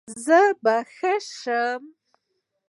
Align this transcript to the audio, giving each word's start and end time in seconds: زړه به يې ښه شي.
زړه 0.23 0.41
به 0.63 0.75
يې 0.81 0.85
ښه 0.95 1.13
شي. 1.37 1.61